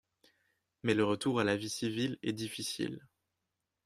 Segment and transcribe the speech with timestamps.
[0.81, 3.07] Mais le retour à la vie civile est difficile.